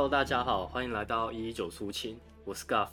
[0.00, 2.88] Hello，大家好，欢迎来到一一九出勤，我是 Guff。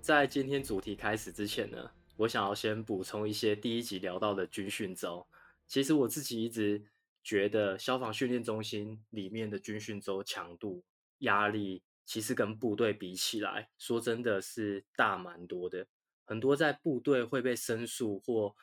[0.00, 5.26] 在今天主题开始之前呢，我想要先补充一些第一集聊到的军训周。
[5.66, 6.84] 其实我自己一直
[7.24, 10.84] 觉得消防训练中心里面的军训周强度、
[11.18, 15.88] 压力，其实跟部队比起来，说真的是大蛮多的。
[16.24, 18.54] 很多在部队会被申诉或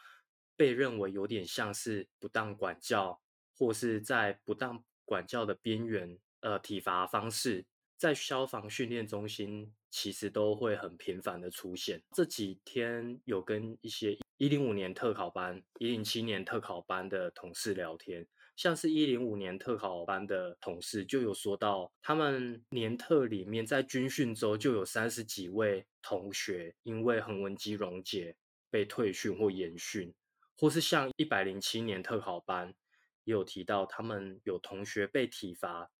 [0.55, 3.19] 被认为有点像是不当管教，
[3.57, 7.65] 或是在不当管教的边缘，呃，体罚方式。
[7.99, 12.01] 在消防训练中心，其实都会很频繁的出现。
[12.15, 28.37] 这几天有跟一些一零五年特考班、一零七年特考班的同事聊天，像是一零五年特考班的同事就有说到，他们年特里面在军训周就有三十几位同学因为横纹肌溶解
[28.69, 30.13] 被退训或延训，
[30.57, 32.73] 或是像一百零七年特考班
[33.25, 35.91] 也有提到，他们有同学被体罚。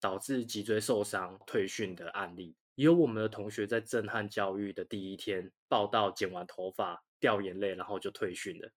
[0.00, 8.70] 导致脊椎受伤退训的案例，也有我们的同学在震撼教育的第一天报道剪完头发掉眼泪，然后就退训了。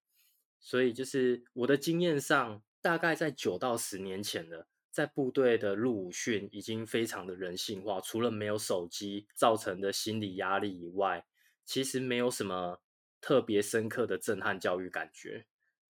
[0.60, 11.26] 所以就是我的经验上，大概在九到十年前了，在部队的入伍训已经非常的人性化，除了没有手机造成的心理压力以外，
[11.64, 12.82] 其实没有什么
[13.20, 15.46] 特别深刻的震撼教育感觉。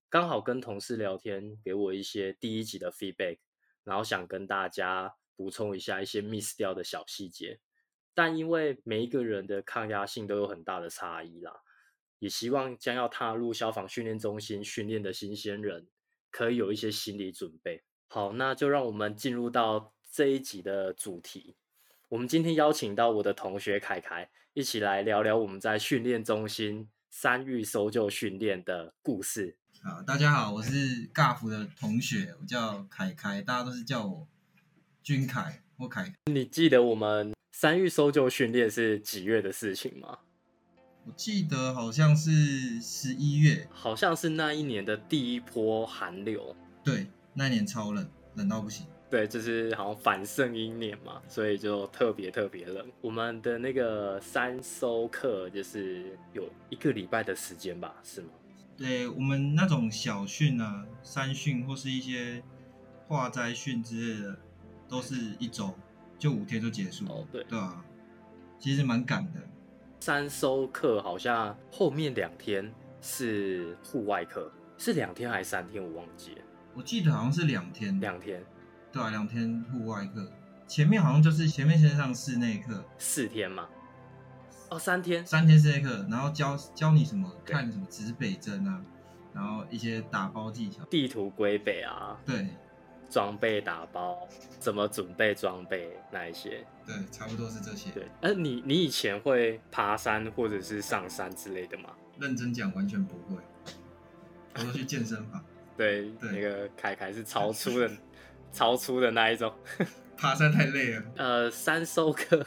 [0.09, 3.39] 刚好跟同事聊天，给我一些第一集的 feedback，
[3.85, 5.15] 然后想跟大家。
[5.41, 7.59] 补充一下一些 miss 掉的小细节，
[8.13, 11.61] 但因为每一个人的抗压性都有很大的差异啦，
[12.19, 15.87] 也希望将要踏入消防训练中心训练的新鲜人
[16.29, 17.81] 可以有一些心理准备。
[18.07, 21.55] 好，那就让我们进入到这一集的主题。
[22.09, 29.57] 我们今天邀请到我的同学凯凯，一起来聊聊我们在训练中心三育搜救训练的故事。
[29.81, 34.27] 好，大家好，我是尬福的同学，我叫凯凯，大家都是叫我。
[35.03, 40.19] 军凯或凯，你记得我们三育搜救训练是几月的事情吗？
[41.05, 46.55] 我记得好像是十一月，好像是那一年的第一波寒流。
[46.83, 48.85] 对，那一年超冷，冷到不行。
[49.09, 52.87] 对，就是好像反圣阴年嘛，所以就特别特别冷。
[53.01, 58.29] 我们的那个三收课就是有一个礼拜的时间吧，是吗？
[58.77, 62.43] 对，我们那种小训啊，三训或是一些
[63.07, 64.39] 化灾训之类的。
[64.91, 65.73] 都是一周，
[66.19, 67.05] 就五天就结束。
[67.05, 67.81] 哦，对，对啊，
[68.59, 69.39] 其实蛮赶的。
[70.01, 72.69] 三收课好像后面两天
[73.01, 75.81] 是户外课，是两天还是三天？
[75.81, 76.41] 我忘记了。
[76.73, 77.97] 我记得好像是两天。
[78.01, 78.43] 两天。
[78.91, 80.29] 对啊，两天户外课。
[80.67, 83.69] 前面好像就是前面先上室内课，四天嘛。
[84.69, 85.25] 哦，三天。
[85.25, 88.81] 三天室内课，然后教教你什么，看什么指北针啊，
[89.33, 92.19] 然后一些打包技巧，地图归北啊。
[92.25, 92.47] 对。
[93.11, 94.27] 装备打包，
[94.57, 96.65] 怎么准备装备那一些？
[96.87, 97.91] 对，差不多是这些。
[97.91, 101.89] 对，哎，你你以前会爬山或者是上山之类的吗？
[102.17, 103.41] 认真讲，完全不会。
[104.55, 105.43] 我都去健身房。
[105.75, 107.91] 对，那个凯凯是超 粗的，
[108.53, 109.53] 超粗的那一种。
[110.17, 111.03] 爬山太累了。
[111.17, 112.45] 呃，三收课，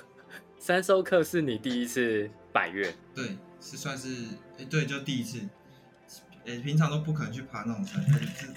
[0.58, 2.90] 三收课是你第一次百越？
[3.14, 4.26] 对，是算是，
[4.58, 5.40] 哎，对，就第一次。
[6.44, 8.04] 诶，平常都不可能去爬那种山，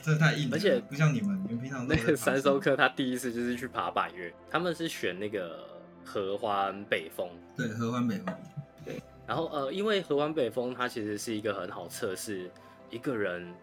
[0.04, 0.58] 这这太硬了。
[0.58, 5.66] 而且不像你们，你们平常那个三收客，他第一次就是去爬百岳，他们是选那个
[6.04, 7.30] 合欢北峰。
[7.56, 8.36] 对，合欢北峰。
[8.84, 12.52] 对，然后呃，因为合欢北峰它其实是一个很好测试
[12.90, 13.54] 一个人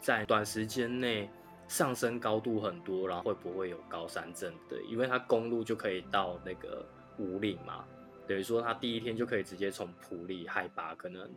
[0.00, 1.28] 在短时间内
[1.66, 6.86] 上升高度很多，然后会不会有高山症对，因为它公路就可以到那个
[7.18, 7.84] 五岭嘛，
[8.28, 11.28] 等于说他第一天就可以直接从普里海拔可能。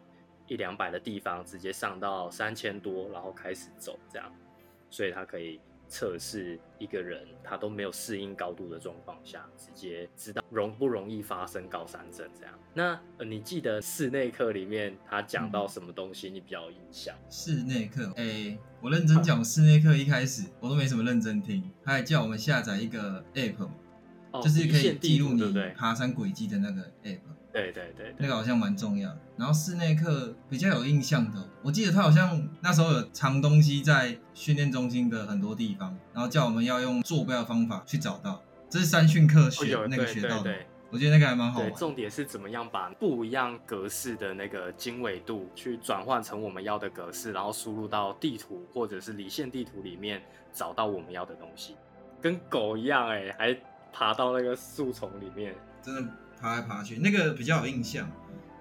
[0.47, 4.31] 一两百的地方直接上到三千多，然后开始走这样，
[4.89, 12.53] 所以它可以测试一个人他都没有适应高度的状况下，直接知道容不容易发生高山症这样。
[12.73, 17.15] 那你记得室内课里面他讲到什么东西你比较有印象？
[17.29, 23.69] 室内课，哎，我认真讲，室内课一开始我都没什么认真听，他还叫我们下载一个 app，
[24.41, 27.19] 就是可以记录你爬山轨迹的那个 app。
[27.51, 29.09] 对对对，那个好像蛮重要。
[29.37, 38.41] 然后室内课比较有印象的，我记得他好像那时候有藏东西在训练中心的很多地方，然后叫我们要用坐标的方法去找到。
[38.69, 40.53] 这是三训课学那个学到的，
[40.89, 41.73] 我觉得那个还蛮好玩。
[41.75, 50.21] 重点是怎么样把不一样格式的那个经纬度去转换成我们要的格式，然后输入到地图或者是离线地图里面
[50.51, 51.75] 找到我们要的东西，
[52.19, 53.57] 跟狗一样哎，还
[53.95, 56.11] 爬到那个树丛里面，真的。
[56.37, 58.11] 爬来爬去，那个比较有印象。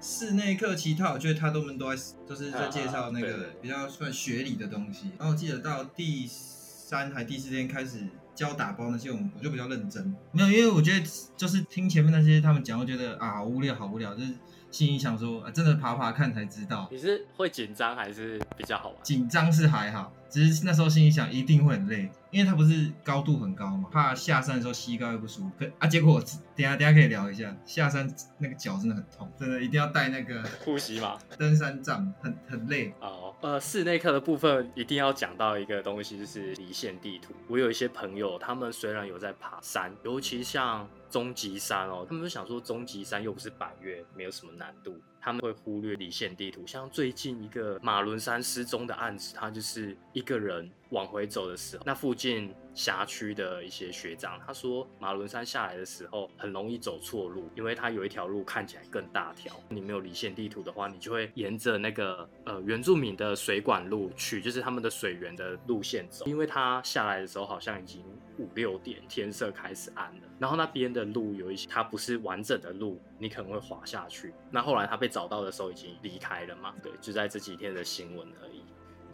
[0.01, 5.11] 室内课其他，我觉得他都们都在，都是在介绍那个比较算学理的东西。
[5.19, 10.15] 然后我记得到第三还第四天开始教打包那些，我们我就比较认真。
[10.31, 11.05] 没有，因为我觉得
[11.37, 14.33] 就是听前面那些他们讲，我觉得啊好无聊，好无聊，就是
[14.71, 16.87] 心里想说，啊、真的爬爬看才知道。
[16.93, 18.99] 你是会紧张还是比较好玩？
[19.03, 25.51] 紧张是还好，只是那时候心里想一定会很累，因为它不是高度很高嘛，怕下山的时候膝盖会不舒服。
[25.59, 31.19] 可啊，结果我等下等下可以聊一下，下山那个脚真的很痛，真的一定要带那个护膝吗？
[31.39, 32.93] 登山杖，很很累。
[33.01, 37.33] 哦，呃，室内课的部分一定要讲到一个东西，就是离线地图。
[37.49, 46.67] 我有一些朋友，他们虽然有在爬山，尤其像终极山哦，他们就想说终极山又不是百越，没有什么难度，他们会忽略离线地图。
[46.67, 59.55] 像最近一个马伦山失踪的案子，他就是一个人往回走的时候，那附近辖区的一些学长他说，马伦山下来的时候很容易走错路，因为它有一条路看起来更大条。
[59.69, 66.27] 你没有离线地图的话，你就会沿着那个呃原住民的水管路去，就是他们的水源的路线走。
[66.27, 68.05] 因为他下来的时候好像已经
[68.39, 74.33] 五六点，天色开始暗了，然后那边的路有一些它不是完整的路，你可能会滑下去。
[74.51, 76.75] 那后来他被找到的时候已经离开了嘛？
[76.83, 78.63] 对，就在这几天的新闻而已。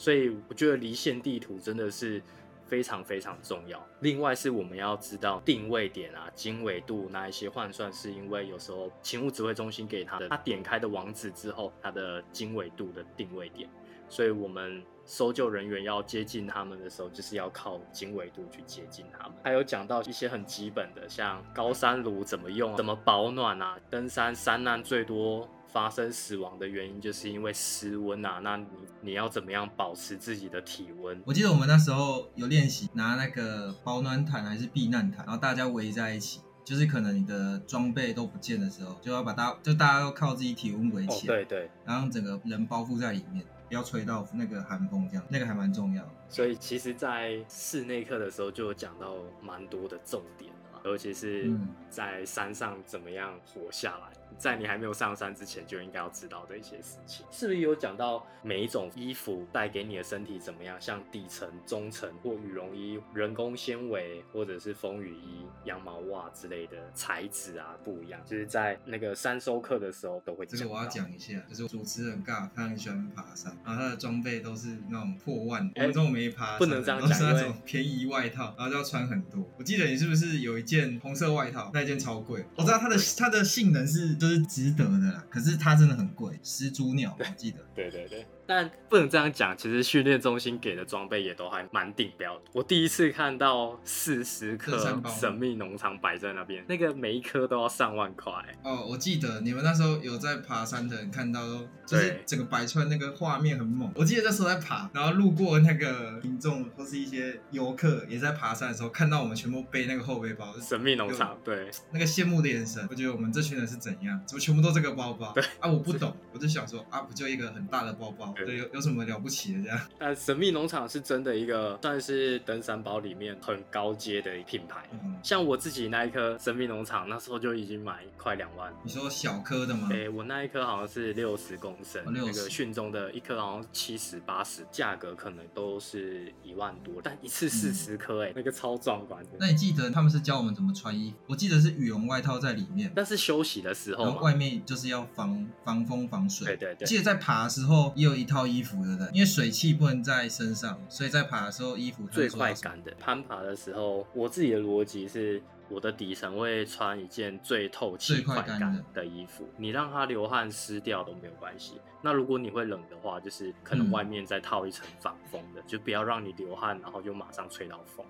[0.00, 2.22] 所以我觉得离线地图真的是
[2.64, 3.86] 非常非常重要。
[4.00, 13.68] 另外是我们要知道定位点啊、经纬度那一些换算，是因为有时候勤务指挥中心给他的，他点开的网址之后，它的经纬度的定位点，
[14.08, 19.36] 所以我们搜救人员要接近他们的时候，就是要靠经纬度去接近他们。
[19.44, 25.46] 还有讲到一些很基本的，像高山炉怎么用、怎么保暖啊，登山山难最多。
[25.72, 28.66] 发生死亡的原因就是因为失温啊，那你
[29.00, 31.22] 你要怎么样保持自己的体温？
[31.24, 46.10] 我记得我们那时候有练习拿那个保暖毯还是避难毯，然后大家围在一起，就是可能你的装备都不见的时候，就要把大就大家都靠自己体温围哦，起来，对对，然后整个人包覆在里面，不要吹到那个寒风，这样那个还蛮重要的。
[46.28, 60.80] 所以其实，在室内课的时候就有讲到蛮多的重点啊尤其是嗯在山上怎么样活下来，在你还没有上山之前就应该要知道的一些事情，是不是有讲到每一种衣服带给你的身体怎么样？
[60.80, 79.44] 像底层、中层或羽绒衣、人工纤维或者是风雨衣、羊毛袜之类的材质啊不一样，就是在那个山收课的时候都会这个我要讲一下，就是主持人尬，他很喜欢爬山，然后他的装备都是那种破万，我哎们这种没爬不能这样都是那种便宜外套，然后就要穿很多。
[79.58, 82.44] 我记得你是不是有一件红色外套，那件超贵？
[82.56, 87.58] 我知道它的它的性能是就是值得的啦，可是它真的很贵，始祖鸟，我记得。
[87.74, 89.56] 对对对，但不能这样讲。
[89.56, 92.42] 其实训练中心给的装备也都还蛮顶标的。
[92.52, 98.32] 我第一次看到四十颗登山包神秘农场摆在那边，那个每一颗都要上万块。
[98.64, 103.88] 哦，我记得你们那时候有在爬山的人看到都，就是对整个摆出来那个画面很猛。
[103.94, 114.20] 我记得那时候在爬，然后路过那个民众或是一些游客也在爬山的时候，看到我们全部背那个后背包，神秘农场，对，那个羡慕的眼神，我觉得我们这群人是怎样？
[114.26, 115.30] 怎么全部都这个包包？
[115.32, 119.80] 对啊，我不懂，我就想说啊，不就一个很大的包包，对对，有有什么了不起的这样？
[119.98, 124.88] 但神秘农场是真的一个算是登山包里面很高阶的品牌。
[124.92, 128.72] 嗯，像我自己那一颗神秘农场，那时候就已经买快两万。
[128.82, 129.88] 你说小颗的吗？
[129.88, 139.30] 对、我那一颗好像是六十公升，哦那60个训中的一颗好像七十八十，价格可能都是一万多，但一次四十颗，哎，那个超壮观的。
[139.38, 141.16] 那你记得他们是教我们怎么穿衣服？
[141.28, 146.46] 我记得是羽绒外套在里面，但是休息的时候，然后外面就是要防防风防水。
[146.46, 149.08] 对对对记得在爬的时候也有一套衣服，对不对？
[149.12, 152.92] 因为水汽不能在身上，所以在爬的时候衣服最快干的。
[153.00, 161.80] 攀爬的时候，我自己的逻辑是，我的底层会穿一件最透气、最快快干干的的衣服，你让它流汗湿掉都没有关系。
[162.02, 168.06] 那如果你会冷的话，就是可能嗯外面再套一层防风的，就不要让你流汗，然后就马上吹到风。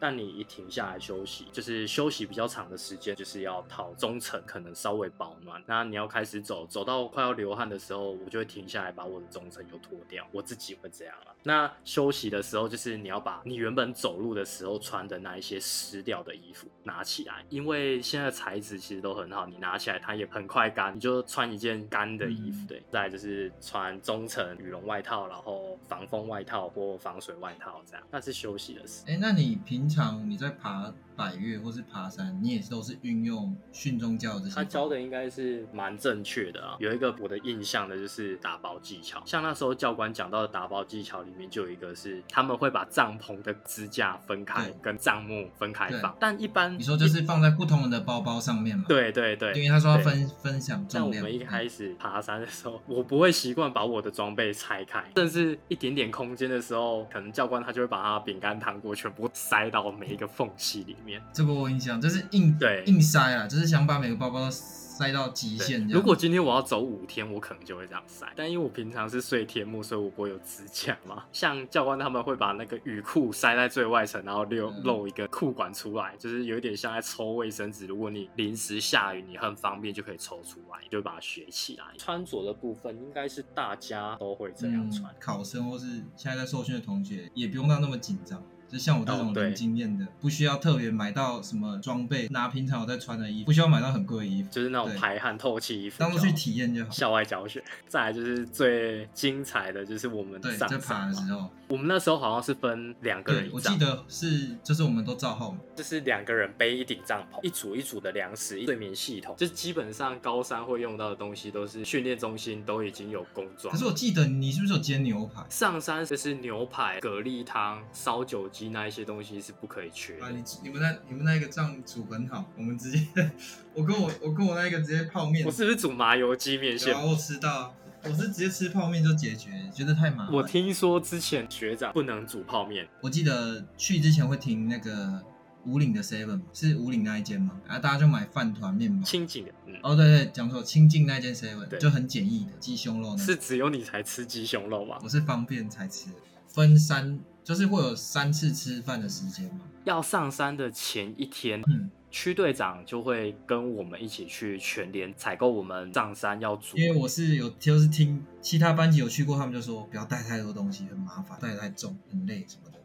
[0.00, 5.62] 但你一停下来休息，就是休息比较长的时间，就是要套中层，可能稍微保暖。
[5.66, 10.26] 那你要开始走，走到快要流汗的时候，我就会停下来，把我的中层又脱掉。
[10.32, 11.34] 我自己会这样啊。
[11.42, 22.66] 那休息的时候，就是你要把你原本走路的时候穿的那一些湿掉的衣服拿起来，因为现在材质其实都很好，你拿起来它也很快干，你就穿一件干的衣服。
[22.66, 28.04] 对，再就是穿中层羽绒外套，然后防风外套或防水外套这样。
[28.10, 29.04] 那是休息的时。
[29.06, 34.54] 哎，那你平常你在爬百越或是爬山，你也是都是运用训中教的这些？
[34.54, 36.76] 他教的应该是蛮正确的啊。
[36.78, 46.16] 有一个我的印象的就是打包技巧，像那时候教官讲到的打包技巧里面就有一个是他们会把帐篷的支架分开，跟帐幕分开对放。
[46.20, 51.24] 但一般你说就是放在不同人的包包上面嘛？，对对对，因为他说要分分享像我重量。
[51.24, 61.22] 们一开始爬山的时候，我不会习惯把我的装备拆开，甚至一点点空间的时候，可能教官他就会把他饼干糖果全部塞到每一个缝隙里面。
[61.32, 65.86] 这个我印象，就是硬对硬塞啊，就是想把每个包包都塞到极限。
[65.86, 68.26] 如果今天我要走五天，我可能就会这样塞。
[68.34, 71.24] 但因为我平常是睡天幕，所以我不会有指甲嘛。
[71.32, 77.86] 像教官他们会把那个雨裤塞在最外层，然后露嗯露一个裤管出来，就是有一点像在抽卫生纸。
[77.86, 81.84] 如果你临时下雨，你很方便就可以抽出来，就把它学起来。
[81.96, 85.16] 穿着的部分应该是大家都会这样穿嗯。
[85.20, 88.42] 考生或是现在在受训的同学，也不用到那么紧张。
[88.70, 96.90] 就像我这种零经验的，不需要特别买到什么装备，拿平常我在穿的衣服，不需要买到很贵的衣服，就是那种排汗透气衣服，当做去体验就好。
[96.90, 97.62] 校外教学。
[97.86, 101.08] 再来就是最精彩的，就是我们对，上在爬山。
[101.08, 113.72] 的时候，我们那时候好像是分两个人我记得是就是我们都照号嘛，就是两个人背一顶帐篷，一组一组的粮食、睡眠系统，就是基本上高三会用到的东西，都是训练中心都已经有工装。
[113.72, 115.42] 可是我记得你是不是有煎牛排？
[115.48, 120.24] 上山就是牛排、蛤蜊汤、烧酒鸡那一些东西是不可以缺的。
[120.24, 123.06] 啊，你你们那你们那一个账煮很好，我们直接，
[123.74, 126.92] 我跟我我跟我那一个直接泡面，我是不是煮麻油鸡面线？
[126.94, 127.72] 我吃到，
[128.02, 130.34] 我是直接吃泡面就解决，觉得太麻烦。
[130.34, 135.22] 我听说之前学长不能煮泡面，我记得去之前会停那个
[135.64, 139.04] 五岭的 Seven，是五岭那一间嘛，然后大家就买饭团面包。
[139.04, 144.98] 清静的，嗯，哦，对对，讲错，清境那间 Seven 对就很简易的鸡胸肉那，是只有你才吃鸡胸肉吧？
[145.02, 146.08] 我是方便才吃，
[146.46, 149.60] 分三就是会有三次吃饭的时间嘛。
[149.84, 156.76] 要上山的前一天，嗯，区队长就会跟我们一起去全联采购我们上山要煮。
[156.76, 162.78] 因为我是有就是听其他班级有去过，他们就说不要带太多东西，很麻烦，带太重很累什么的。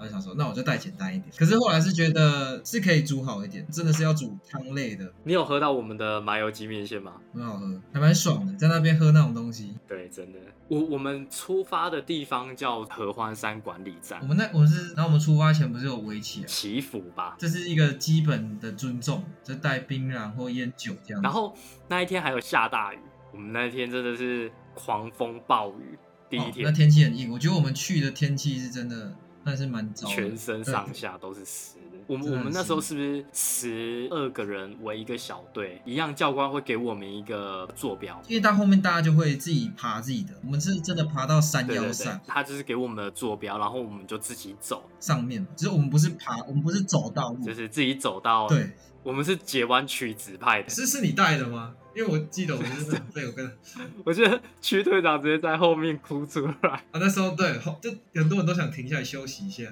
[0.00, 1.30] 我就想说，那我就带简单一点。
[1.36, 7.12] 可是后来是觉得是可以煮好一点，真的是要煮汤类的，你有喝到我们的麻油鸡面线吗？
[7.34, 9.76] 很好喝，还蛮爽的，在那边喝那种东西。
[9.86, 10.38] 对，真的。
[10.68, 17.36] 我我们出发的地方叫合欢山管理站我，们那我是，然后我们出发前不是有围起来，祈福吧。
[17.38, 21.22] 这是一个基本的尊重，就带槟榔或烟酒这样。
[21.22, 21.54] 然后
[21.88, 22.98] 那一天还有下大雨，
[23.32, 25.98] 我们那一天真的是狂风暴雨。
[26.30, 29.12] 第一哦那天、天气很硬，我觉得我们去的天气是真的，
[29.44, 31.98] 但是蛮糟的，全身上下都是湿的。
[32.06, 35.80] 我们我们那时候是不是十二个人为一个小队？
[35.84, 48.72] 一样教官会给我们一个坐标，因为到后面大家就会自己爬自己的，我们是真的爬到山对对对腰上，他就是给我们的坐标，然后我们就自己走，上面嘛，只是我们不是爬，我们不是走道路，就是自己走到。，对，
[49.04, 50.68] 我们是截弯曲直派的。
[50.68, 51.74] 是是你带的吗？
[51.94, 53.52] 因为我记得我就是被我跟啊，
[54.04, 56.82] 我觉得区队长直接在后面哭出来啊。
[56.94, 59.64] 那时候对，后就很多人都想停下来休息一下，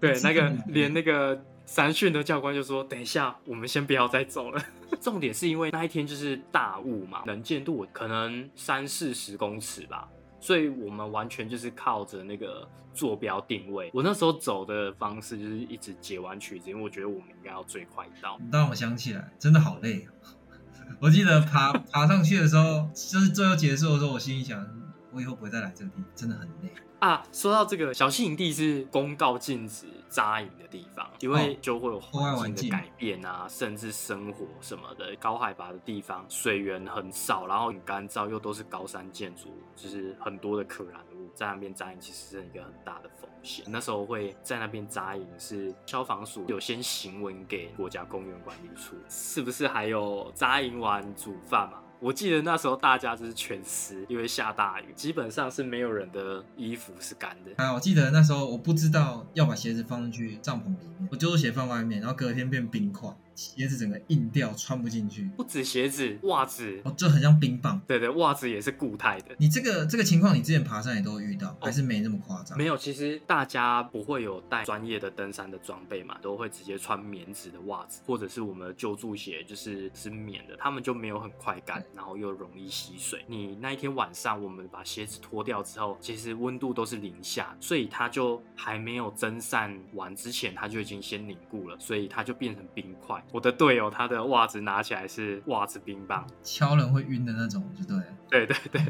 [0.00, 4.60] 对，那个连那个三训的教官就说：“等一下，我们先不要再走了。
[5.00, 10.08] ”重点是因为那一天就是大雾嘛，能见度可能三四十公尺吧，
[10.40, 13.88] 所以我们完全就是靠着那个坐标定位。
[13.94, 18.36] 我那时候走的方式就是一直截完曲子，因为我觉得我们应该要最快到。
[18.40, 20.28] 你让我想起来，真的好累、哦。
[21.00, 24.66] 我记得爬爬上去的时候，就是最后结束的时候，我心里想，
[25.12, 26.72] 我以后不会再来这个地方，真的很累。
[26.98, 35.16] 啊，说到这个小溪营地是公告禁止扎营的地方，因为哦就会有户外环境的改变啊，甚至生活什么的。
[35.18, 43.64] 高海拔的地方水源很少，然后很干燥，又都是高山建筑，就是很多的可燃物，在那边扎营其实是一个很大的风险。
[43.68, 51.82] 那时候会在那边扎营，是消防署有先行文给国家公园管理处，是不是还有扎营完煮饭嘛？
[52.00, 57.52] 我记得那时候大家就是全湿，因为下大雨，基本上是没有人的衣服是干的。
[57.62, 67.80] 啊，我记得那时候我不知道要把鞋子放进去帐篷里面，我丢鞋放外面，然后隔天变冰块，鞋子整个硬掉，穿不进去，不止鞋子，袜子，哦，就很像冰棒。
[67.86, 69.34] 对对，袜子也是固态的。
[69.36, 72.56] 你这个这个情况，你之前爬山也都会遇到，还是没那么夸张？
[72.56, 83.24] 没有，其实大家不会有带专业的登山的装备嘛，都会直接穿棉质的袜子，或者是我们的救助鞋，就是是棉的，他们就没有很快干，然后又容易吸水。
[83.26, 93.24] 你那一天晚上我们把鞋子脱掉之后，其实温度都是零下，所以它就还没有蒸散完之前，它就已经先凝固了，所以它就变成冰块。
[93.32, 98.04] 我的队友他的袜子拿起来是袜子冰棒，敲人会晕的那种，就对了。
[98.30, 98.80] 对对对，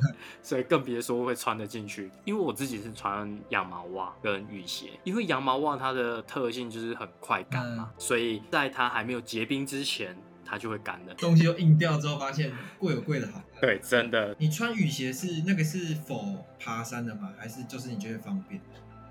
[0.43, 2.11] 所以更别说会穿得进去。
[2.25, 10.15] 因为我自己是穿羊毛袜跟雨鞋，因为羊毛袜它的特性就是很快干嘛，所以在它还没有结冰之前，
[10.51, 11.15] 它就会干的。
[11.15, 13.41] 东西又硬掉之后，发现贵有贵的好。
[13.61, 14.35] 对，真的。
[14.39, 17.33] 你穿雨鞋是那个是否爬山的吗？
[17.39, 18.61] 还是就是你觉得方便？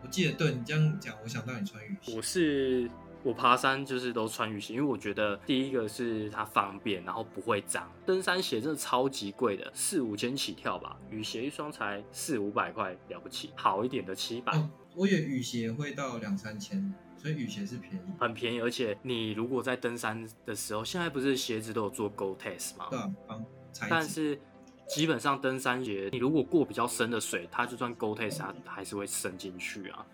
[0.03, 2.21] 我记得对你这样讲，我想到你穿雨鞋我。
[2.21, 2.89] 是
[3.21, 7.89] 我爬山就是都穿雨鞋，因为我觉得第一个是它方便，然后不会脏。
[8.05, 13.51] 登山鞋真的超级贵的，四五千起跳吧，雨鞋一双才四五百块，了不起。
[13.55, 17.99] 好一点的七百，哦，我以为雨鞋会到两三千，所以雨鞋是便宜。
[18.19, 18.61] 很便宜。
[18.61, 22.87] 而且你如果在登山的时候，现在不是鞋子都有做 Go Test 吗？
[22.89, 23.87] 对。
[23.89, 24.39] 但是
[24.87, 30.05] 基本上登山鞋，你如果过比较深的水，它就算 Go Test，它还是会渗进去啊。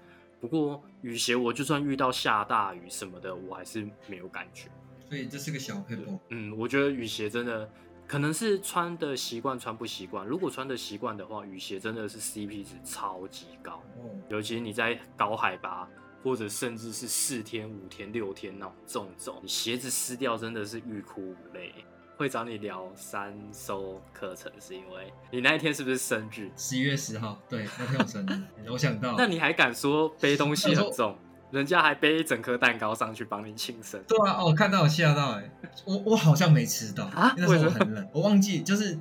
[0.42, 4.70] 不过雨鞋，我就算遇到下大雨什么的，我还是没有感觉。
[5.08, 6.20] 所以这是个小配包。
[6.30, 7.70] 嗯，我觉得雨鞋真的
[8.06, 10.28] 可能是穿的习惯，穿不习惯。
[10.28, 13.82] 如果穿的习惯的话，雨鞋真的是 CP 值超级高。
[13.98, 15.88] 哦，尤其你在高海拔，
[16.26, 21.72] 或者甚至是四天、五天、六天那种重走，你鞋子湿掉真的是欲哭无泪。
[22.18, 26.50] 会找你聊三收课程，是因为你那一天是不是生日？
[26.58, 29.14] 十一月十号，对，那天我生日，我想到。
[29.18, 31.16] 那你还敢说背东西很重？
[31.52, 34.02] 人家还背一整颗蛋糕上去帮你庆生。
[34.08, 35.48] 对啊，哦，看到我吓到哎，
[35.86, 38.98] 我我好像没吃到啊，那时候很冷，我忘记就是，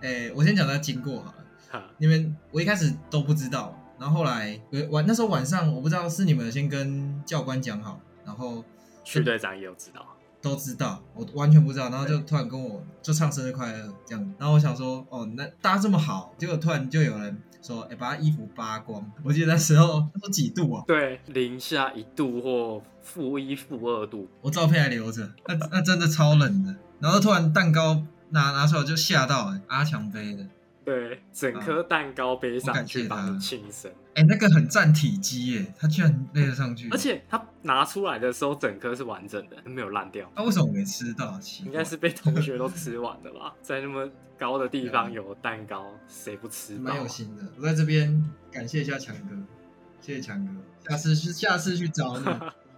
[0.00, 1.34] 哎，我先讲它经过好
[1.78, 1.90] 了。
[1.98, 8.64] 你们我一开始都不知道，然后后来晚那时候晚上我不知道是你们先跟教官讲好，然后
[9.04, 10.06] 徐队长也有知道。
[10.40, 19.04] 都知道，我完全不知道，然后就突然跟我就唱生日快乐这样，然后我想说，哦，那大家这么好，结果突然就有人说，哎，把他衣服扒光。
[19.24, 20.84] 我记得那时候都几度啊？
[20.86, 24.28] 对，零下一度或负一、负二度。
[24.40, 26.72] 我照片还留着，那那真的超冷的。
[27.00, 28.00] 然后突然蛋糕
[28.30, 30.46] 拿拿出来就吓到，阿强飞的。
[30.88, 33.92] 对，整颗蛋糕背上去帮你庆生。
[34.14, 36.88] 哎，那个很占体积耶，他居然背得上去。
[36.90, 40.30] 而且他拿出来的时候，整颗是完整的，没有烂掉。
[40.34, 41.38] 那为什么我没吃到？
[41.64, 43.54] 应该是被同学都吃完了吧？
[43.60, 46.76] 在那么高的地方有蛋糕，谁不吃？
[46.76, 47.42] 蛮有心的。
[47.58, 49.36] 我在这边感谢一下强哥，
[50.00, 50.52] 谢谢强哥。
[50.90, 52.26] 下次是下次去找你。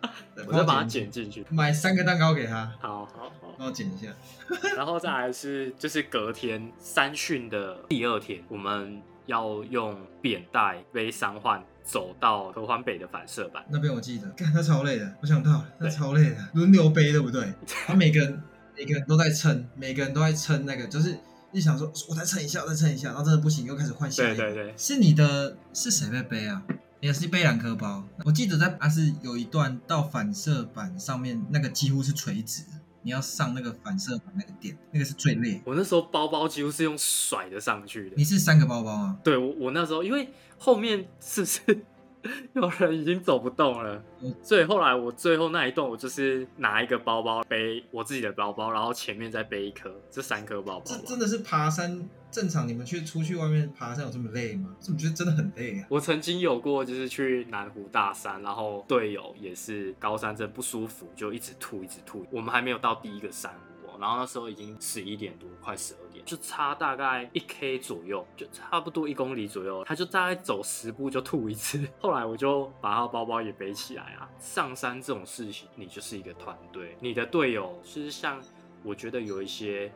[0.47, 2.73] 我再把它剪进去，买三个蛋糕给他。
[2.81, 4.09] 好好好，帮我剪一下。
[4.75, 13.93] 然后再来是，就是隔天三训的第二天，我们要用扁带背三换走到合欢北的反射板那边。
[13.93, 17.53] 我记得，看他超累的，我想到了，他超累的，轮流背对不对？
[17.67, 18.43] 他每个人
[18.75, 21.15] 每个人都在撑，每个人都在撑那个，就是
[21.53, 24.43] 一想说，我再撑一下，再撑一下，然后真的不行，又开始换下一个。
[24.43, 26.63] 对对对，是你的，是谁在背啊？
[27.01, 32.63] 也是背两颗包，我记得在阿是有一段到反射板上面，那个几乎是垂直，
[33.03, 35.61] 你要上那个反射板那个点，那个是最累。
[35.65, 38.17] 我那时候包包几乎是用甩的上去的。
[38.17, 39.17] 你是三个包包啊？
[39.25, 41.85] 对，我我那时候因为后面是不是？
[42.55, 44.03] 有人已经走不动了，
[44.43, 50.85] 所以后来我最后那一段，我就是拿一个包包背我自己的包包，然后前面再背一颗，这三颗包包。
[50.85, 52.69] 这真的是爬山正常？
[52.69, 54.77] 你们去出去外面爬山有这么累吗？
[54.79, 55.87] 怎么觉得真的很累啊？
[55.89, 62.27] 我曾经有过，就是去南湖大山，然后队友也是高山症不舒服，就一直吐一直吐。
[62.31, 63.53] 我们还没有到第一个山。
[64.01, 69.85] 然后那时候已经十一点多，快十二点，就差大概一 k 左右，就差不多一公里左右。
[69.85, 71.87] 他就大概走十步就吐一次。
[72.01, 74.29] 后来我就把他包包也背起来啊。
[74.39, 78.43] 上山这种事情，你就是一个团队，你的队友其实像
[78.83, 79.93] 我觉得有一些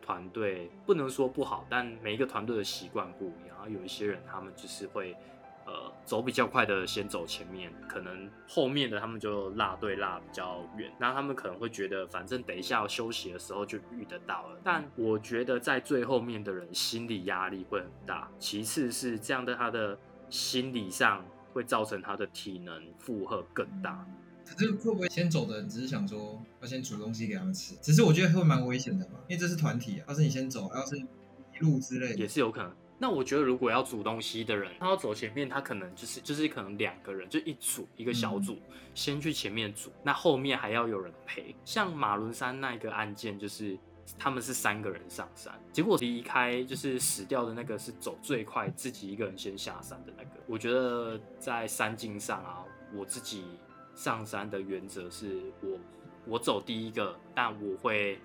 [0.00, 3.70] 团队不能说不好，但每一个团队的习惯不一样。
[3.70, 5.14] 有一些人他们就是会。
[5.64, 14.58] 呃，走比较快的先走前面，可能后面的他们就落队落比较远，那他们可能会觉得，反正等一下休息的时候就遇得到了。
[14.64, 19.98] 但我觉得在最后面的人心理压力会很大，其次是这样的，他的
[20.28, 24.06] 心理上会造成他的体能负荷更大。
[24.44, 27.76] 可是会不会先走的人只是想说要先煮东西给他们吃？
[27.76, 32.74] 只是我觉得会蛮危险的嘛，因为这是团体啊，要是你先走，要是一路之类，也是有可能。
[33.02, 38.56] 那我觉得，如果要煮东西的人，他要走前面，他可能就是就是可能两个人就一组一个小组
[38.94, 41.52] 先去前面煮，那后面还要有人陪。
[41.64, 43.76] 像马伦山那一个案件，就是
[44.16, 50.30] 他们是三个人上山，结果离开就是死掉的那个是走最快，自己一个人先下山的那个。
[50.46, 52.62] 我觉得在山径上啊，
[52.94, 53.42] 我自己
[53.96, 55.76] 上山的原则是我
[56.24, 58.20] 我走第一个，但我会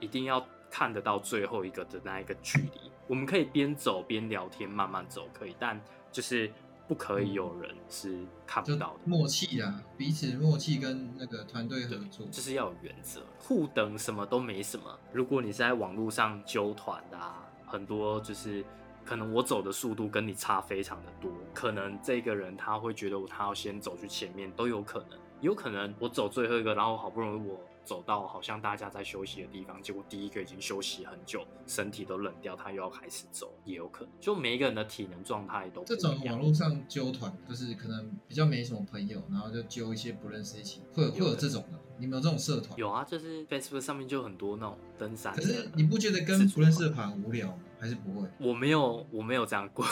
[0.00, 2.90] 一定要看得到最后一个的那一个距离。
[3.06, 5.80] 我们可以边走边聊天，慢慢走可以，但
[6.12, 6.50] 就是
[6.86, 9.00] 不可以有人是看不到的。
[9.04, 13.22] 默契啊，彼此默契跟那个团队合作，就是要有原则。
[13.38, 14.84] 互等什么都没什么。
[15.12, 17.18] 如果你是在网络上揪团的，
[17.66, 18.64] 很多就是
[19.04, 27.58] 可能我走的速度跟你差非常的多，可能这个人他会觉得他要先走去前面都有可能，有可能我走最后一个，然后好不容易我。
[27.88, 34.12] 走到好像大家在休息的地方，结果第一个已经休息很久，身体都冷掉，他又要开始走，也有可能。
[34.20, 41.78] 就每一个人的体能状态都不这种网络上揪团，就是可能比较没什么朋友，然后就揪一些不认识一起，会有会有这种的。
[41.96, 42.78] 你们有这种社团？
[42.78, 45.34] 有啊，就是 Facebook 上面就很多那种登山。
[45.34, 47.58] 可是你不觉得跟不认识的团无聊吗？
[47.80, 48.28] 还是不会？
[48.38, 49.86] 我没有，我没有这样过。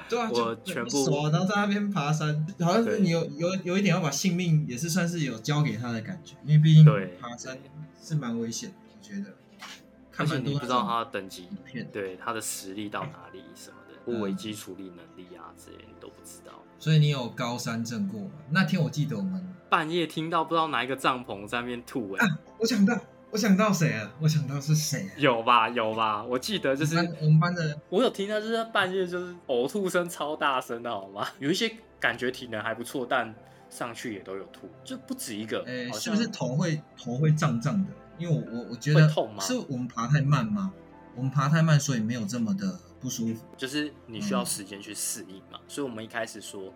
[0.08, 7.58] 对啊，我全部熟啊然后在那边爬山，好像是你有有有一点要把性命也是算是有交给他的感觉，因为毕竟对爬山
[8.02, 9.36] 是蛮危险的，我觉得。
[10.16, 16.52] 而看蛮你不知道他的等级影片，对他的实力到哪里什么的，嗯或危机处理能力啊之类，你都不知道。
[16.78, 18.30] 所以你有高山症过吗？
[18.50, 22.96] 那天我记得我们，半夜听到不知道哪一个帐篷在那边吐、欸，啊我想到
[23.34, 24.12] 我想到谁了？
[24.20, 25.10] 我想到是谁啊？
[25.18, 26.22] 有吧有吧？
[26.22, 31.26] 我记得就是我们班的我有听到，就是他半夜就是呕吐声超大声的，好吗？
[31.40, 33.34] 有一些感觉体能还不错，但
[33.68, 35.66] 上去也都有吐，就不止一个。
[35.94, 37.90] 是不是头会头会胀胀的？
[38.18, 40.72] 因为我我我觉得会痛吗是我们爬太慢吗？
[41.16, 43.44] 我们爬太慢，所以没有这么的不舒服。
[43.56, 45.58] 就是你需要时间去适应嘛？
[45.66, 46.72] 所以我们一开始说。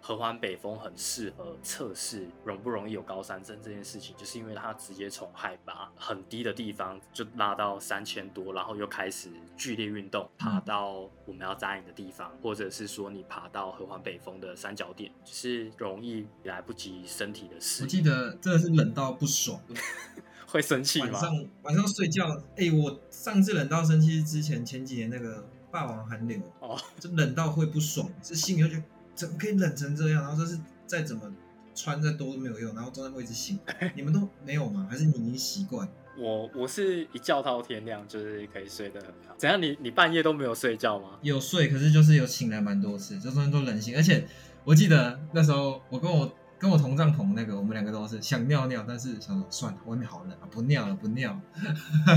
[0.00, 17.88] 合欢北峰很适合测试容不容易有高山症这件事情，就是因为它直接从海拔很低的地方就拉到三千多，然后又开始剧烈运动，爬到我们要扎营的地方，或者是说你爬到合欢北峰的三角点，就是容易来不及身体的适我应。
[17.88, 19.60] 记得真的是冷到不爽，
[20.48, 21.10] 会生气吗？
[21.12, 28.82] 晚上晚上睡觉，哎、我上次冷到生气是之前前几年那个霸王寒流，哦，就冷到会不爽，这心里就觉得
[29.20, 30.22] 怎么可以冷成这样？
[30.22, 31.30] 然后就是再怎么
[31.74, 33.58] 穿再多都没有用，然后中间会一直醒。
[33.94, 34.86] 你们都没有吗？
[34.90, 35.86] 还是你已经习惯？
[36.16, 39.34] 我我是一觉到天亮，就是可以睡得很好。
[39.36, 39.60] 怎样？
[39.60, 41.18] 你你半夜都没有睡觉吗？
[41.20, 43.94] 有睡，可是就是有醒来蛮多次，就中间都冷醒。
[43.94, 44.26] 而且
[44.64, 51.38] 我记得那时候我跟我跟我同帐篷那个，我们两个都是想尿尿，但是想说算了，外面好冷啊，不尿了，不尿。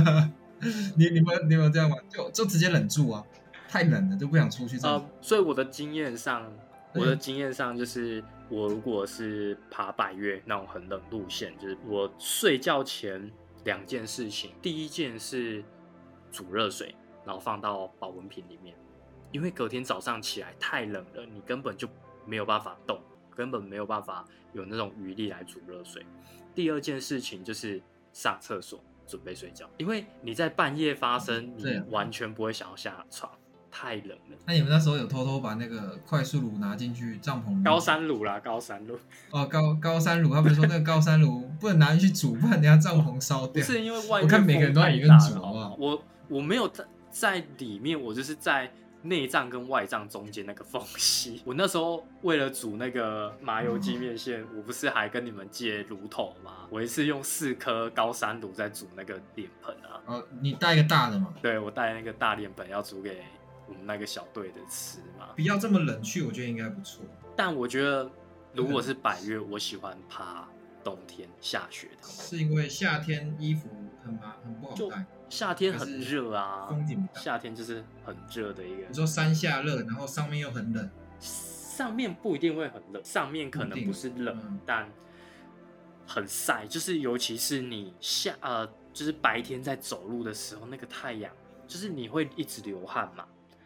[0.95, 1.97] 你你们你们有这样吗？
[2.09, 3.21] 就就直接忍住啊，
[3.67, 4.77] 太冷了就不想出去。
[4.77, 6.53] 啊呃，所以我的经验上，嗯
[6.95, 13.31] 我的经验上就是，我如果是爬百越那种很冷路线，就是我睡觉前
[13.65, 15.63] 两件事情，第一件是
[16.31, 18.75] 煮热水，然后放到保温瓶里面，
[19.31, 21.87] 因为隔天早上起来太冷了，你根本就
[22.25, 23.01] 没有办法动，
[23.35, 26.05] 根本没有办法有那种余力来煮热水。
[26.53, 33.31] 第二件事情就是上厕所准备睡觉，因为你在半夜发生，你完全不会想要下床，
[33.75, 34.37] 太冷了。
[34.45, 37.63] 那你们那时候有偷偷把那个快速炉拿进去帐篷？
[37.63, 38.99] 高山炉啦，高山炉
[39.31, 43.65] 哦，高高山炉，他们说那个高山炉 不能拿进去煮，不然等下帐篷烧掉。
[43.65, 51.41] 不是因为外面我看每个人都在里面煮好不好我我没有在在里面，我就是在内脏跟外脏中间那个缝隙。
[51.45, 56.51] 我那时候为了煮那个麻油鸡面线，我不是还跟你们借炉头吗？
[56.69, 59.99] 我一次用四颗高山炉在煮那个脸盆啊。
[60.05, 63.23] 哦，你带一个大的嘛，对我带那个大脸盆要煮给
[63.73, 65.29] 我们那个小队的词嘛。
[65.35, 67.03] 不要这么冷去，我觉得应该不错。
[67.35, 68.09] 但我觉得
[68.53, 70.47] 如果是百越，我喜欢爬
[70.83, 72.07] 冬天下雪的。
[72.07, 73.67] 是因为夏天衣服
[74.03, 75.05] 很麻很不好就带。
[75.29, 78.93] 夏天很热啊，风景夏天就是很热的一个你。
[78.93, 80.87] 说山下热，然后上面又很冷，
[81.19, 84.87] 上面不一定会很冷，上面可能不是冷，嗯但
[86.05, 91.33] 很晒，就是尤其是你下呃，就是白天在走路的时候，那个太阳，
[91.67, 93.25] 就是你会一直流汗嘛，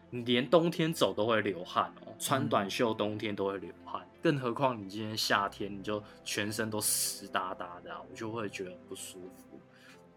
[0.09, 9.59] 你连冬天走都会流汗哦，穿短袖冬天都会流汗，更何况你今天夏天你就全身都湿哒哒的啊、我就会觉得很不舒服。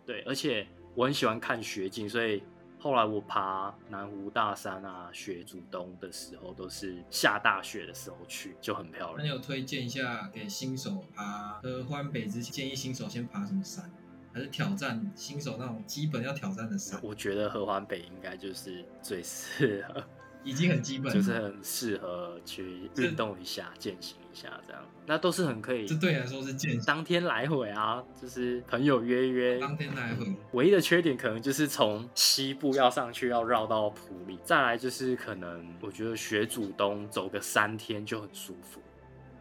[0.06, 2.42] 对，而且我很喜欢看雪景，所以
[2.78, 9.18] 后来我爬南湖大山啊、雪主东的时候，都是下大雪的时候去，就很漂亮。
[9.18, 13.90] 那你有推荐一下给新手爬合欢北之前，建议新手先爬什么山？
[14.32, 17.00] 还是挑战新手那种基本要挑战的山？
[17.02, 20.02] 我觉得合欢北应该就是最适合，
[20.44, 24.82] 已经很基本，就是很适合去运动一下、践行一下这样。
[25.06, 26.82] 那都是很可以这对你来说是健行。
[26.84, 29.58] 当天来回啊，就是朋友约约。
[29.58, 38.80] 当天来回，唯一的缺点可能就是从西部要上去要绕到普里，再来就是可能我觉得雪主东走个三天就很舒服，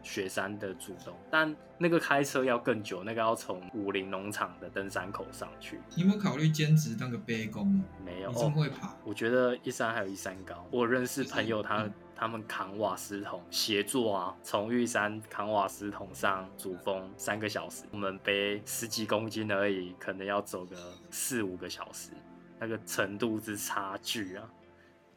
[0.03, 7.83] 雪山的主东，但那个开车要更久，那个要从武林农场的登山口上去，你有没有考虑兼职当个背工？
[8.05, 8.29] 没有。
[8.29, 10.67] 你这么会爬，我觉得一山还有一山高。
[10.71, 20.75] 我认识朋友他，嗯他们扛瓦斯桶协作啊，从玉山扛瓦斯桶上主峰三个小时，我们背十几公斤而已，可能要走个
[21.09, 22.11] 四五个小时，
[22.59, 24.51] 那个程度之差距啊，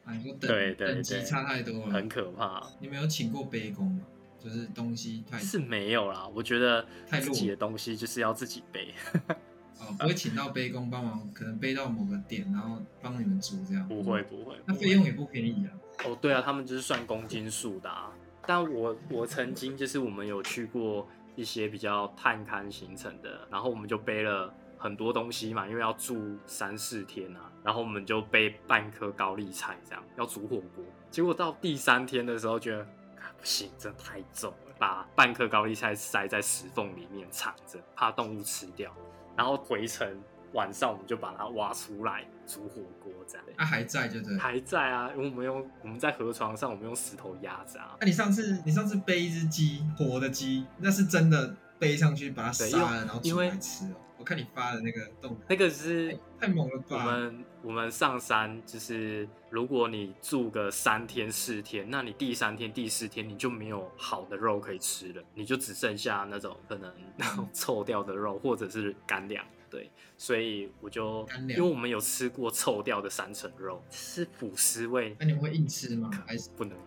[0.05, 2.07] 啊，你说等对对等级对差太多了很。
[2.07, 2.65] 可怕。
[2.79, 4.03] 你没有请过背工吗？
[4.43, 6.27] 就是东西太是没有啦。
[6.35, 8.93] 我觉得太弱自己的东西就是要自己背，
[9.79, 13.87] 哦，不会请到背工帮忙，可能背到某个点，然后帮你们煮这样。
[13.87, 14.21] 不会。
[14.23, 14.55] 不会。
[14.65, 15.71] 那费用也不便宜啊。
[16.05, 18.11] 哦，对啊，他们就是算公斤数的啊。
[18.45, 30.83] 但我我曾经就是我们有去过一些比较探勘行程的，然后我们就背了很多东西嘛，因为要住三四天啊，然后我们就背半颗高丽菜这样要煮火锅。
[31.09, 32.87] 结果到第三天的时候，觉得啊
[33.43, 38.89] 不行，真的太重了，把半颗高丽菜塞在石缝里面藏着，怕动物吃掉。
[39.35, 40.07] 然后回程
[40.53, 43.45] 晚上我们就把它挖出来煮火锅这样。
[43.57, 44.37] 啊，还在就对。
[44.37, 47.97] 还在啊，因为我们用我们在河床上，我们用石头压着啊。
[47.99, 53.95] 那、你上次你上次背一只鸡，活的鸡，那是真的背上去把它对杀了，然后煮来吃哦。
[54.17, 57.05] 我看你发的那个动，那个是太猛了吧我吧！
[57.07, 69.45] 们我们上山，就是如果你住个三天四天，那你第三天第四天你就没有好的肉可以吃了，你就只剩下那种可能 那种臭掉的肉或者是干粮。
[69.69, 76.11] 对，所以我就因为我们有吃过臭掉的三层肉，是腐尸味那，你会硬吃吗？
[76.27, 76.77] 还是不能。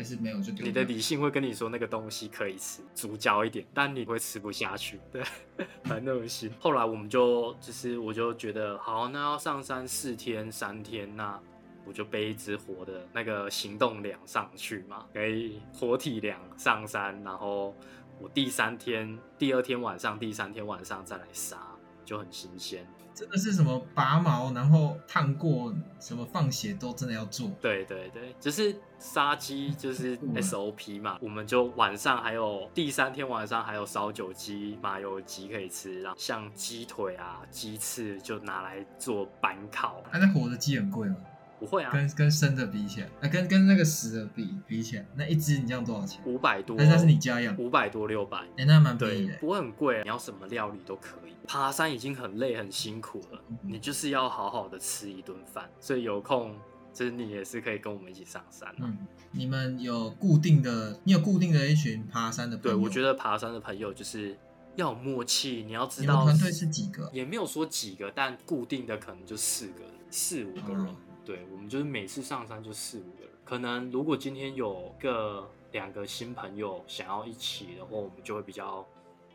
[0.00, 5.22] 还是没有就丢你的理性会跟你说那个东西可以吃，煮焦一点，但你会吃不下去，对，
[5.84, 6.50] 很恶心。
[6.58, 11.38] 后来我们就就是我就觉得好，那要上山四天三天，那
[11.84, 17.76] 我就背一只活的那个行动粮上去嘛，可以活体粮上山，然后
[18.18, 21.58] 我第三天、第二天晚上、第三天晚上再来杀，
[22.06, 22.86] 就很新鲜。
[23.20, 27.50] 真的是什么拔毛，然后烫过，什么放血都真的要做。
[27.60, 40.02] 对对对，只是杀鸡就是 SOP 嘛，我们就晚上还有第三天晚上还有烧酒鸡、麻油鸡可以吃，然后像鸡腿啊、鸡翅就拿来做板烤。
[40.10, 41.16] 啊，那活的鸡很贵吗？
[41.60, 46.22] 不会啊，跟跟生的比起来，啊，跟跟那个死的比比起来，那一只你这样多少钱？
[46.24, 49.34] 五百多，但是那是你家养，五百多六百，哎、那蛮便对宜的，。
[49.38, 51.34] 不会很贵，你要什么料理都可以。
[51.46, 56.56] 爬山已经很累很辛苦了，嗯你就是要好好的吃一顿饭，所以有空
[56.94, 58.76] 就是你也是可以跟我们一起上山、啊。
[58.78, 58.96] 嗯，
[59.30, 62.78] 你们有固定的，你有固定的一群爬山的朋对，友？
[62.78, 64.34] 我觉得爬山的朋友就是
[64.76, 67.10] 要有默契，你要知道团队是几个？
[67.12, 70.86] 也没有说几个，但固定的可能就四个人，四五个人。
[70.86, 70.96] 哦
[71.30, 73.30] 对，我们就是每次上山就四五个人。
[73.44, 78.84] 可能如果今天有个两个新朋友想要一起的话，我们就会比较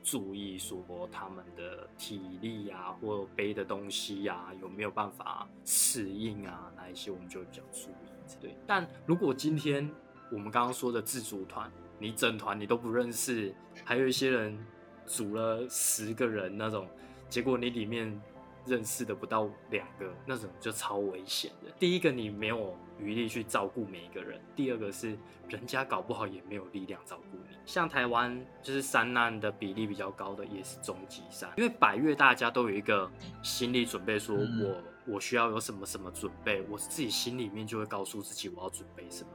[0.03, 0.77] 注意说
[1.09, 8.35] 他们的体力啊，或背的东西呀、有没有办法适应啊，那一些我们就会比较注意。
[8.41, 9.89] 对，但如果今天
[10.29, 13.55] 我们刚刚说的自主团，你整团你都不认识，
[13.85, 14.57] 还有一些人
[15.05, 16.89] 组了十个人那种，
[17.29, 18.21] 结果你里面
[18.65, 21.71] 认识的不到两个，那种就超危险的。
[21.79, 27.55] 第一个，你没有余力去照顾每一个人；第二个是，人家搞不好也没有力量照顾你。
[27.65, 33.09] 像台湾就是山难的比例比较高的，也是终极山，因为百越大家都有一个
[33.41, 39.29] 心理准备，说嗯我我需要有什么什么准备，我自己心里面就会告诉自己我要准备什么。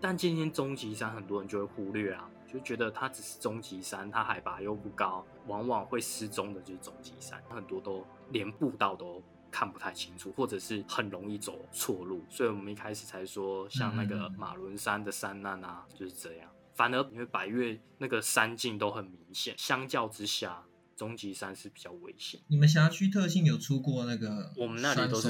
[0.00, 12.24] 但今天终极山很多人就会忽略啊，就觉得它只是终极山，它海拔又不高，往往会失踪的就是终极山，很多都连步道都看不太清楚，或者是很容易走错路。
[12.30, 16.48] 所以我们一开始才说，像那个嗯马伦山的山难啊，就是这样。
[16.74, 20.64] 反而因为百越那个山径都很明显，相较之下，
[20.94, 22.40] 终极山是比较危险。
[22.46, 25.28] 你们辖区特性有出过那个我们那里都是？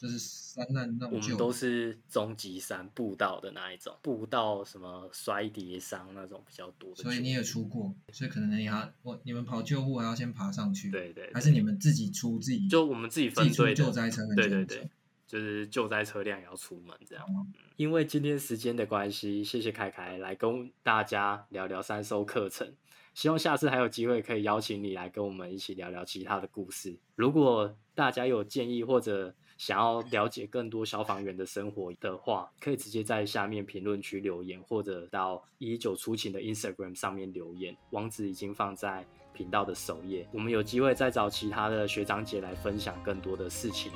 [0.00, 7.02] 就是山难那我们都是终极山步道的那一种，步道什么摔跌伤那种比较多的。
[7.02, 14.88] 所以你也出过，所以可能你还我你们跑救护还要先爬上去，对对对还是你们自己出自己就我们自己出分队的救灾车跟对对对
[15.26, 17.22] 就是救灾车辆也要出门这样。
[17.26, 22.74] 哦因为今天时间的关系，谢谢凯凯来跟大家聊聊三收课程。
[23.14, 26.98] 希望下次还有机会可以邀请你来跟我们一起聊聊其他的故事。
[27.16, 40.26] 如果大家有建议或者想要了解更多消防员的生活的话，可以直接在下面评论区留言，或者到一九出勤的 Instagram 上面留言，网址已经放在频道的首页。
[40.32, 43.92] 我们有机会再找其他的学长姐来分享更多的事情。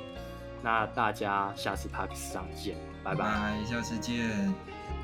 [0.61, 4.94] 那大家下次 p a r k 上见，拜拜拜拜，下次见。